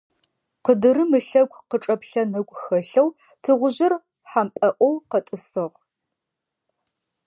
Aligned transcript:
Къыдырым 0.65 1.11
ылъэгу 1.17 1.65
къычӀэплъэн 1.69 2.29
ыгу 2.39 2.57
хэлъэу 2.63 3.07
тыгъужъыр 3.43 3.93
хьампӀэӏоу 4.29 4.95
къэтӀысыгъ. 5.09 5.77